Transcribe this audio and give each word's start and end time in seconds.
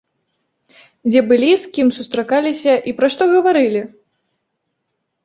Дзе 1.09 1.21
былі, 1.31 1.51
з 1.63 1.69
кім 1.75 1.87
сустракаліся 1.97 2.73
і 2.93 2.95
пра 3.01 3.07
што 3.17 3.23
гаварылі? 3.33 3.83